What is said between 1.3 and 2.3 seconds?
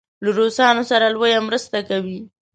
مرسته کوي.